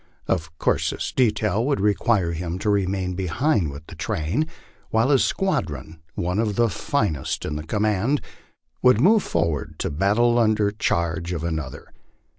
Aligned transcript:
Of 0.27 0.57
course 0.57 0.89
this 0.89 1.11
detail 1.11 1.63
would 1.63 1.79
require 1.79 2.31
him 2.31 2.57
to 2.57 2.71
remain 2.71 3.13
behind 3.13 3.69
with 3.69 3.85
the 3.85 3.93
train 3.93 4.47
while 4.89 5.11
his 5.11 5.23
squadron, 5.23 5.99
one 6.15 6.39
of 6.39 6.55
the 6.55 6.69
finest 6.69 7.45
in 7.45 7.55
the 7.55 7.63
command, 7.63 8.19
would 8.81 8.99
move 8.99 9.21
forward 9.21 9.75
to 9.77 9.91
battle 9.91 10.39
under 10.39 10.71
charge 10.71 11.33
of 11.33 11.43
an 11.43 11.59
other. 11.59 11.93